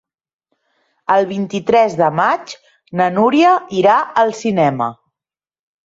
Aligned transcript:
El 1.15 1.27
vint-i-tres 1.33 1.99
de 2.01 2.09
maig 2.21 2.57
na 3.03 3.13
Núria 3.21 3.55
irà 3.85 4.03
al 4.27 4.37
cinema. 4.45 4.93